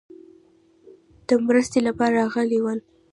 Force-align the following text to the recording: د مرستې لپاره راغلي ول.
د 1.27 1.29
مرستې 1.45 1.79
لپاره 1.87 2.13
راغلي 2.21 2.59
ول. 2.61 2.79